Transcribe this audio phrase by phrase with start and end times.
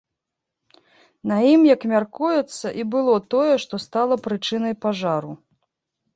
[1.31, 5.31] На ім, як мяркуецца, і было тое, што стала прычынай пажару.